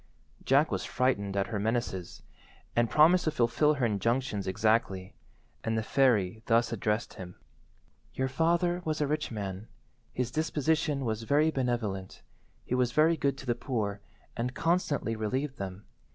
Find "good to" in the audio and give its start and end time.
13.15-13.45